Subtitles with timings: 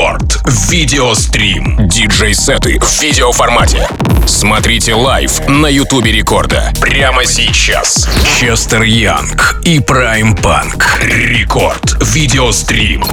[0.00, 0.40] Рекорд.
[0.70, 1.76] Видеострим.
[1.86, 3.86] Диджей-сеты в видеоформате.
[4.26, 6.72] Смотрите live на Ютубе Рекорда.
[6.80, 8.08] Прямо сейчас.
[8.38, 11.00] Chester Young и Prime Punk.
[11.02, 12.02] Рекорд.
[12.14, 13.04] Видеострим.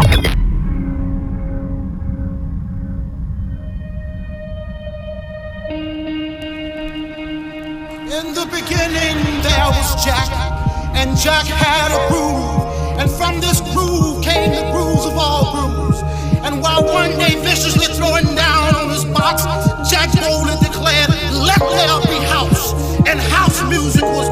[8.10, 10.30] In the beginning there was Jack,
[10.96, 14.17] and Jack had a groove, and from this groove
[16.82, 19.44] while one day viciously throwing down on his box,
[19.90, 22.74] Jack boldly declared, "Let there be house,"
[23.08, 24.30] and house music was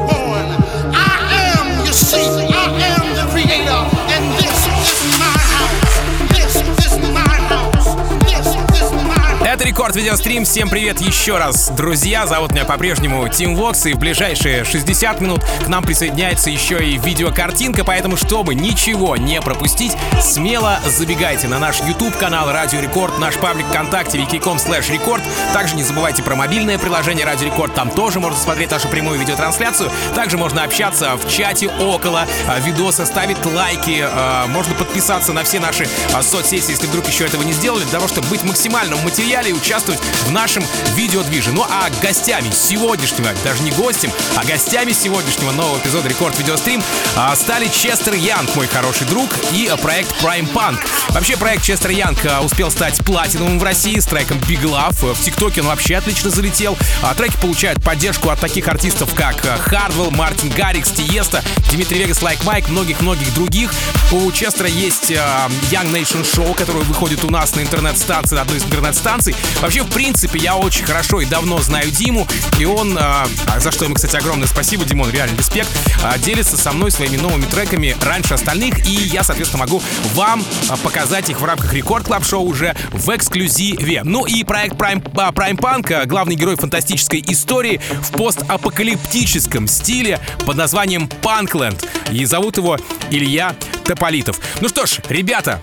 [9.76, 10.46] Рекорд Видеострим.
[10.46, 12.26] Всем привет еще раз, друзья.
[12.26, 16.96] Зовут меня по-прежнему Тим Вокс, и в ближайшие 60 минут к нам присоединяется еще и
[16.96, 23.66] видеокартинка, поэтому, чтобы ничего не пропустить, смело забегайте на наш YouTube-канал Радио Рекорд, наш паблик
[23.66, 25.22] ВКонтакте vk.com slash record.
[25.52, 29.90] Также не забывайте про мобильное приложение Радио Рекорд, там тоже можно смотреть нашу прямую видеотрансляцию.
[30.14, 35.60] Также можно общаться в чате около а, видоса, ставить лайки, а, можно подписаться на все
[35.60, 39.04] наши а, соцсети, если вдруг еще этого не сделали, для того, чтобы быть максимально в
[39.04, 40.64] материале участвовать в нашем
[40.94, 41.50] видеодвиже.
[41.50, 46.80] Ну а гостями сегодняшнего, даже не гостем, а гостями сегодняшнего нового эпизода Рекорд Видеострим
[47.16, 50.78] а, стали Chester Young, мой хороший друг, и проект Prime Punk.
[51.08, 55.14] Вообще проект Chester Young а, успел стать платиновым в России с треком Big Love.
[55.14, 56.78] В ТикТоке он вообще отлично залетел.
[57.02, 61.42] А, треки получают поддержку от таких артистов, как Hardwell, Martin Garrix, Tiësto,
[61.72, 63.72] Dimitri Vegas, Like Mike, многих-многих других.
[64.12, 68.64] У Честера есть Young Nation Show, которое выходит у нас на интернет-станции, на одной из
[68.64, 69.34] интернет-станций.
[69.60, 72.26] Вообще, в принципе, я очень хорошо и давно знаю Диму,
[72.58, 73.26] и он, а,
[73.58, 75.68] за что ему, кстати, огромное спасибо, Димон, реально респект,
[76.02, 79.82] а, делится со мной своими новыми треками раньше остальных, и я, соответственно, могу
[80.14, 84.02] вам а, показать их в рамках Record Club Show уже в эксклюзиве.
[84.04, 90.20] Ну и проект Prime, а, Prime Punk, а, главный герой фантастической истории в постапокалиптическом стиле
[90.44, 91.84] под названием Punkland.
[92.12, 92.76] И зовут его
[93.10, 93.54] Илья
[93.84, 94.38] Тополитов.
[94.60, 95.60] Ну что ж, ребята,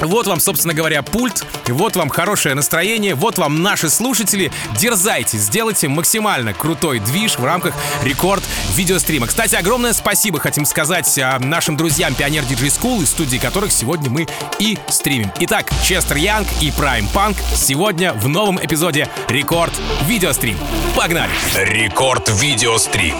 [0.00, 4.52] вот вам, собственно говоря, пульт, вот вам хорошее настроение, вот вам наши слушатели.
[4.78, 8.42] Дерзайте, сделайте максимально крутой движ в рамках рекорд
[8.74, 9.26] видеострима.
[9.26, 14.10] Кстати, огромное спасибо хотим сказать а, нашим друзьям Pioneer DJ School, из студии которых сегодня
[14.10, 14.26] мы
[14.58, 15.30] и стримим.
[15.40, 19.72] Итак, Chester Young и Prime Punk сегодня в новом эпизоде Рекорд
[20.06, 20.58] Видеострим.
[20.96, 21.30] Погнали!
[21.54, 22.30] Рекорд.
[22.40, 23.16] Видеострим.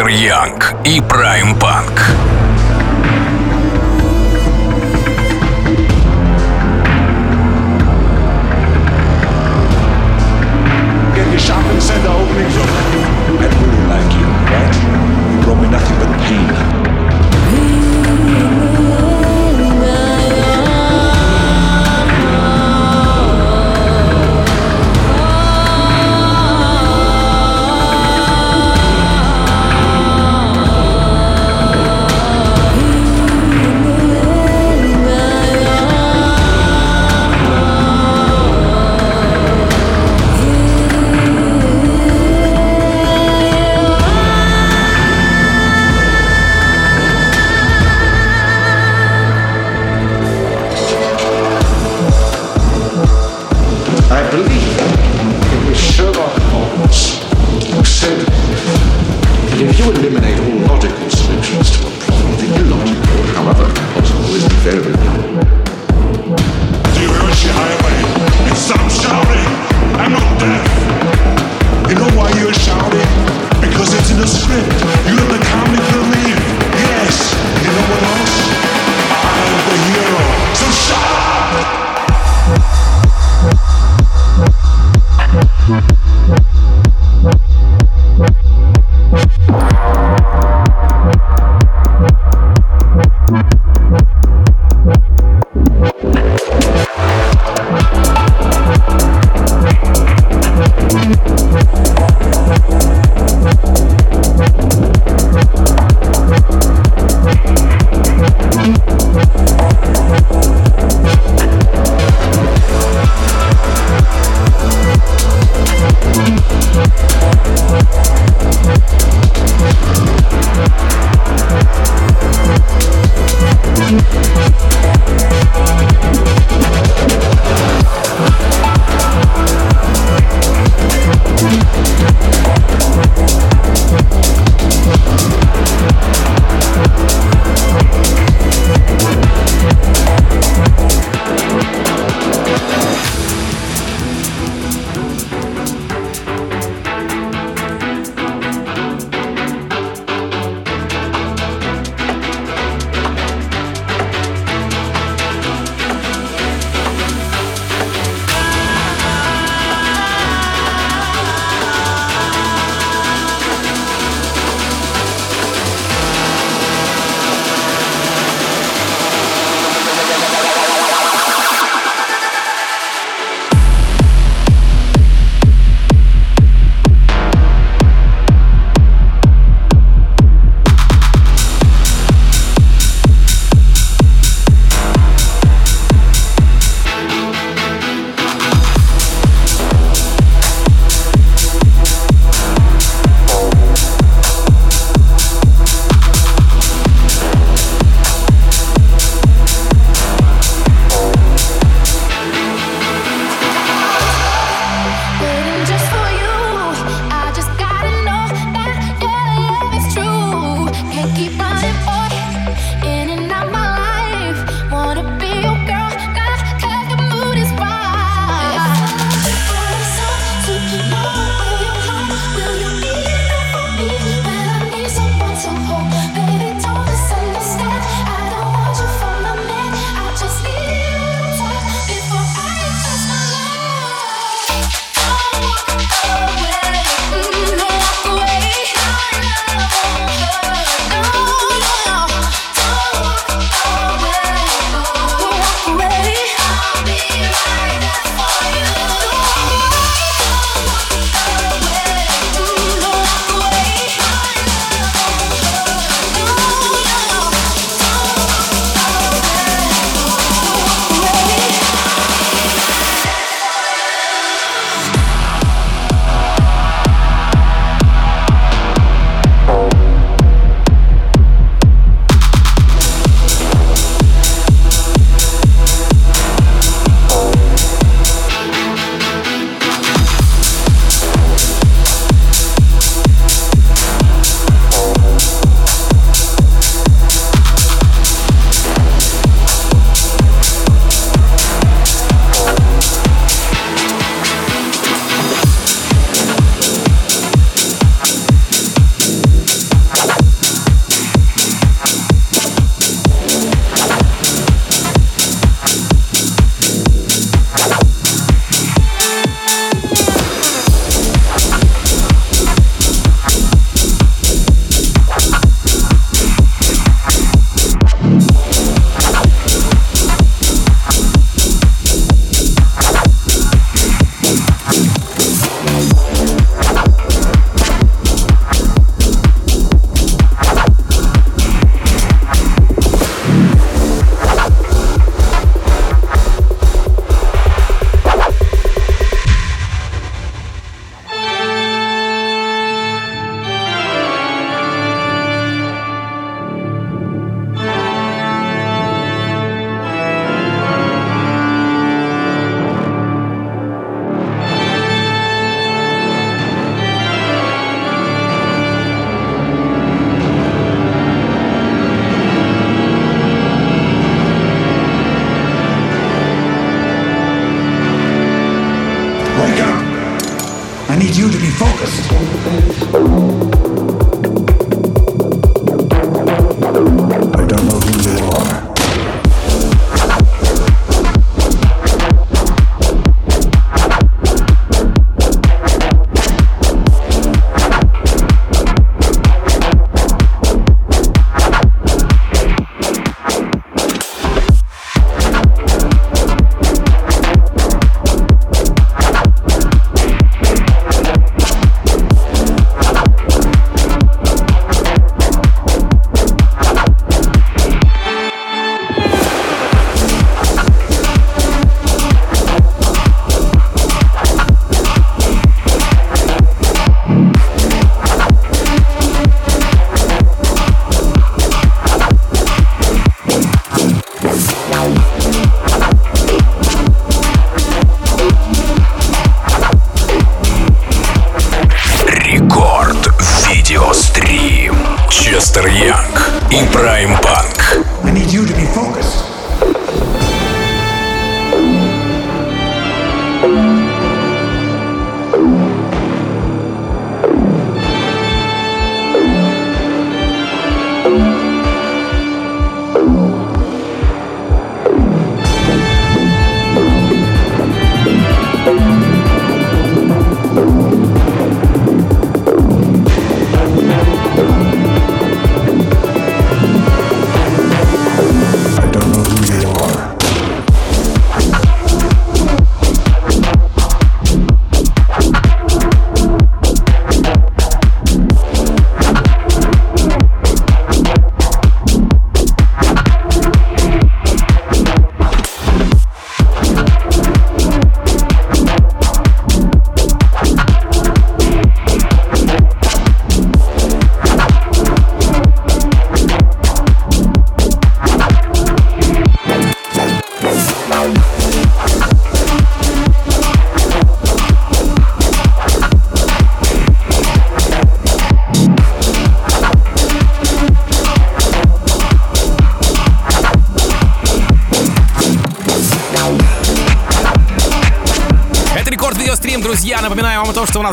[0.00, 1.29] Честер Янг и Прайм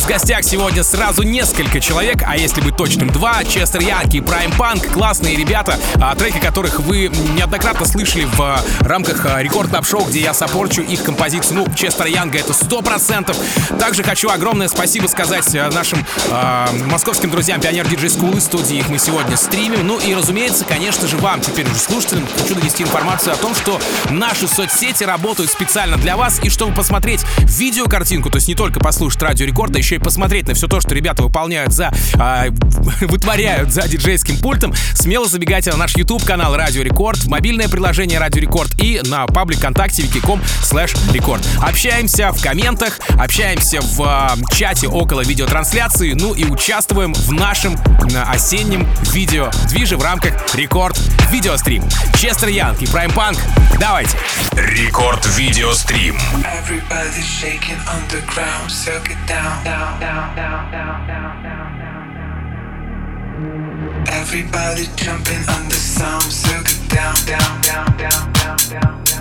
[0.07, 3.43] в гостях сегодня сразу несколько человек, а если быть точным, два.
[3.43, 4.87] Chester Young и Prime Punk.
[4.87, 10.05] Классные ребята, а, треки которых вы неоднократно слышали в а, рамках а, Record Club Show
[10.05, 11.57] где я саппорчу их композицию.
[11.57, 13.35] Ну, Chester Young а это сто процентов.
[13.79, 18.77] Также хочу огромное спасибо сказать нашим а, московским друзьям Pioneer DJ School из студии.
[18.77, 19.85] Их мы сегодня стримим.
[19.85, 23.77] Ну и, разумеется, конечно же, вам, теперь уже слушателям, хочу донести информацию о том, что
[24.09, 26.39] наши соцсети работают специально для вас.
[26.43, 30.47] И чтобы посмотреть видеокартинку, то есть не только послушать радио рекорд, а еще и посмотреть
[30.47, 32.45] на все то, что ребята выполняют за, а,
[33.01, 38.19] вытворяют за диджейским пультом, смело забегайте на наш YouTube канал Радио Рекорд, в мобильное приложение
[38.19, 41.45] Радио Рекорд и на паблик ВКонтакте vk.com slash record.
[41.61, 47.75] Общаемся в комментах, общаемся в а, чате около видеотрансляции, ну и участвуем в нашем
[48.15, 50.97] а, осеннем видео движе в рамках Record
[51.31, 51.83] Video Stream.
[52.15, 53.37] Chester Young и Prime Punk,
[53.79, 54.17] давайте!
[54.53, 56.15] Record Video Stream.
[56.43, 59.86] Everybody shaking underground, circle down, down, down,
[64.09, 69.16] Everybody jumping on the sound, circle down, down, down, down, down, down.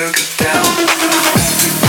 [0.00, 1.79] took us down.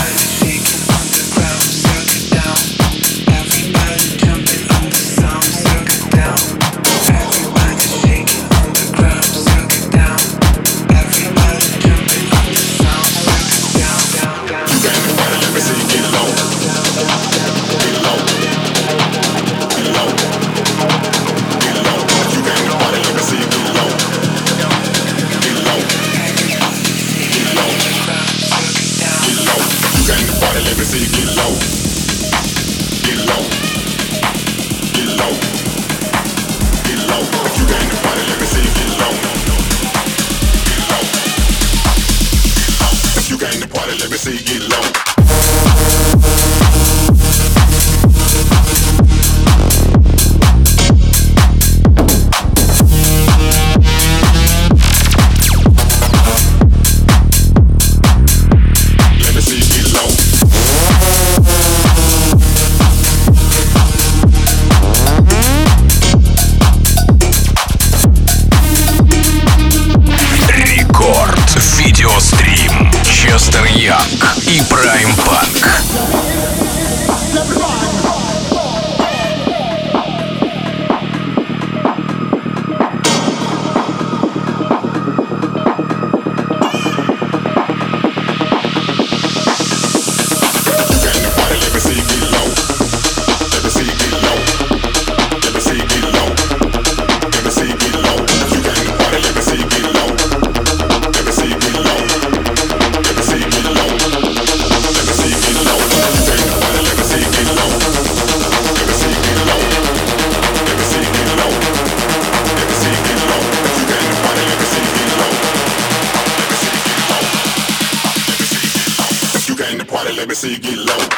[120.21, 121.11] let me see you get low.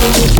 [0.00, 0.38] Thank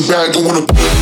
[0.00, 0.95] you bad, don't wanna.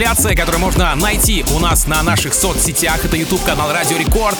[0.00, 3.04] Видеотрансляция, которую можно найти у нас на наших соцсетях.
[3.04, 4.38] Это YouTube канал Радио Рекорд,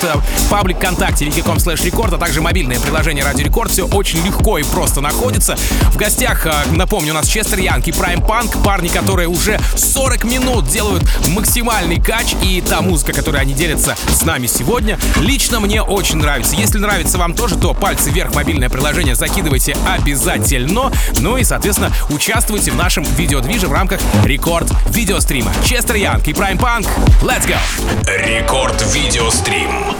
[0.48, 3.70] паблик ВКонтакте, vk.com slash record, а также мобильное приложение Радио Рекорд.
[3.70, 5.56] Все очень легко и просто находится.
[5.92, 10.24] В гостях, э, напомню, у нас Chester Young и Prime Punk, парни, которые уже 40
[10.24, 15.82] минут делают максимальный кач, и та музыка, которую они делятся с нами сегодня, лично мне
[15.82, 16.56] очень нравится.
[16.56, 20.90] Если нравится вам тоже, то пальцы вверх мобильное приложение закидывайте обязательно.
[21.18, 25.49] Ну и, соответственно, участвуйте в нашем видеодвиже в рамках рекорд видеострима.
[25.64, 26.86] Честер Янг и Prime Punk.
[27.22, 27.58] Let's go!
[28.06, 29.99] Рекорд видеострим.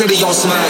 [0.00, 0.69] City on smash.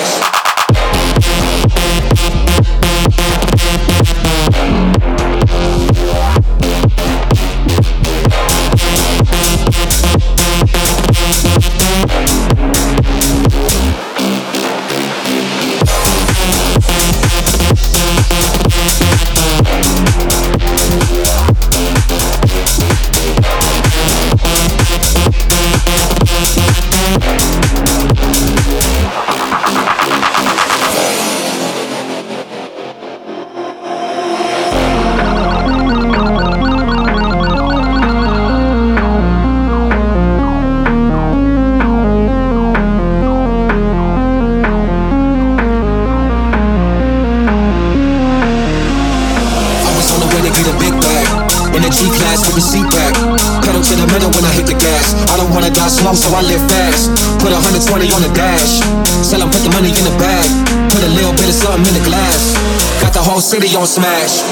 [55.30, 57.14] I don't wanna die slow, so I live fast.
[57.38, 58.82] Put 120 on the dash.
[59.22, 60.48] Sell 'em, put the money in the bag.
[60.90, 62.58] Put a little bit of something in the glass.
[63.00, 64.42] Got the whole city on smash.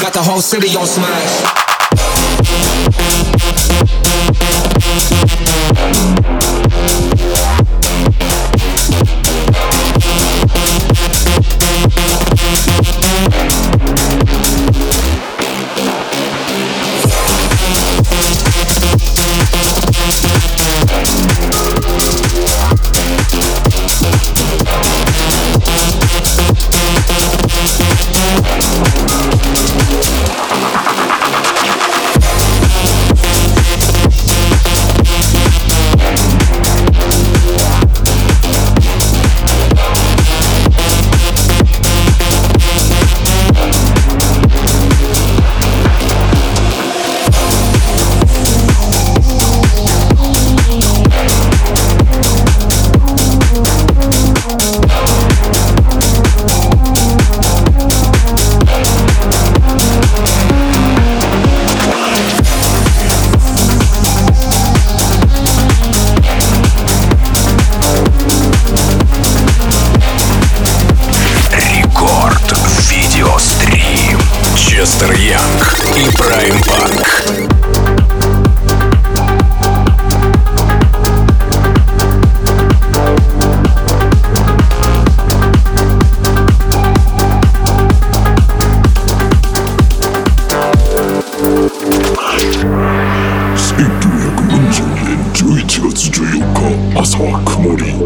[0.00, 1.77] Got the whole city on smash.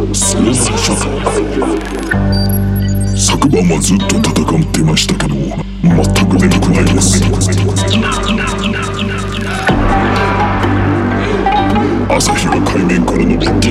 [0.07, 1.03] ーツシャツ
[3.27, 5.55] 昨晩はずっと戦ってましたけど全
[6.29, 7.23] く眠くないです
[12.09, 13.69] 朝日が海面から昇って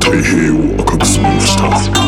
[0.00, 2.07] 太平洋を赤く染めました。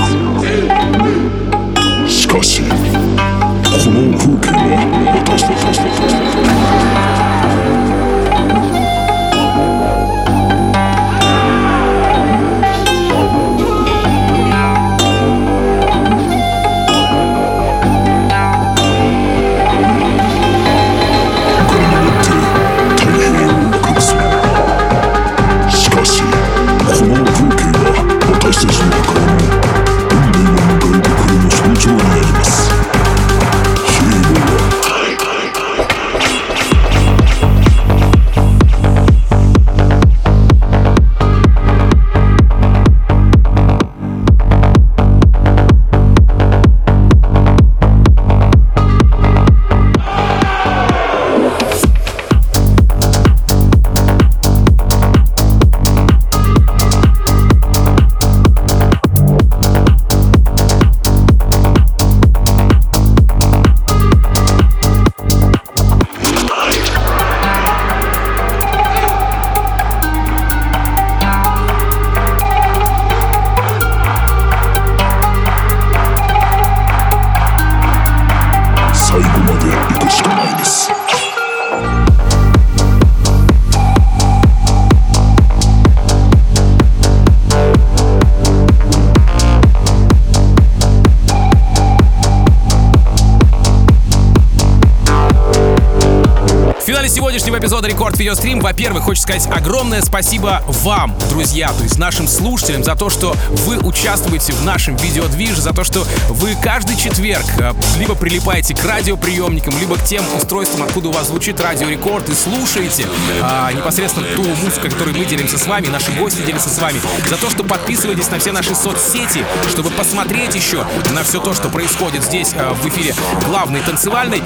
[97.11, 102.84] Сегодняшнего эпизода Рекорд Видеострим, во-первых, хочу сказать огромное спасибо вам, друзья, то есть нашим слушателям,
[102.84, 107.72] за то, что вы участвуете в нашем видеодвиже, за то, что вы каждый четверг э,
[107.98, 112.34] либо прилипаете к радиоприемникам, либо к тем устройствам, откуда у вас звучит радио Рекорд, и
[112.34, 113.06] слушаете
[113.42, 117.36] а, непосредственно ту музыку, которой мы делимся с вами, наши гости делятся с вами, за
[117.36, 122.22] то, что подписываетесь на все наши соцсети, чтобы посмотреть еще на все то, что происходит
[122.22, 124.42] здесь э, в эфире главной танцевальной.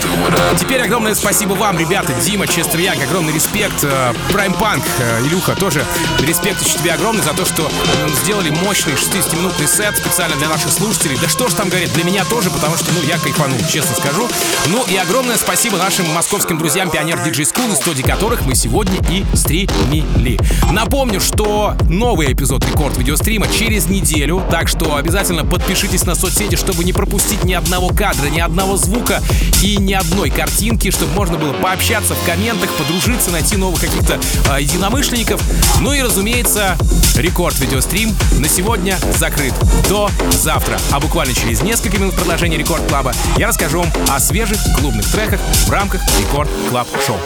[0.58, 3.84] Теперь огромное спасибо вам, ребята, Дима, Chester Young, огромный респект.
[4.30, 4.84] Prime Punk,
[5.26, 5.84] Илюха, тоже
[6.20, 10.70] респект еще тебе огромный за то, что э, сделали мощный 60-минутный сет специально для наших
[10.70, 11.18] слушателей.
[11.20, 14.28] Да что ж там говорит, для меня тоже, потому что, ну, я кайфанул, честно скажу.
[14.68, 19.00] Ну и огромное спасибо нашим московским друзьям Pioneer DJ School, из студии которых мы сегодня
[19.10, 20.38] и стримили.
[20.70, 26.14] Напомню, что новый эпизод Record Video Stream а через неделю, так что обязательно подпишитесь на
[26.14, 29.20] соцсети, чтобы не пропустить ни одного кадра, ни одного звука
[29.60, 34.20] и ни одной картинки, чтобы можно было пообщаться в комментах, подружиться, найти новых каких-то
[34.50, 35.40] э, единомышленников.
[35.80, 36.76] Ну и, разумеется,
[37.16, 39.54] Record Video Stream на сегодня закрыт
[39.88, 40.78] до завтра.
[40.90, 45.10] А буквально через несколько минут продолжения Record Club а я расскажу вам о свежих клубных
[45.10, 47.16] треках в рамках Record Club Show.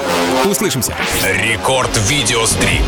[0.48, 0.94] Услышимся!
[1.20, 2.84] Record Video Stream.